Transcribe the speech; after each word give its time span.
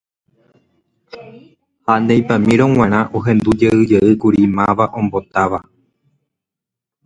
Ha 1.87 1.93
neipamírõ 2.07 2.65
g̃uarã 2.75 3.01
ohendujeyjeýkuri 3.17 4.41
máva 4.57 4.85
ombotáva. 4.99 5.59